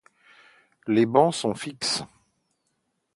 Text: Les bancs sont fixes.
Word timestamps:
Les 0.87 1.05
bancs 1.05 1.35
sont 1.35 1.53
fixes. 1.53 2.01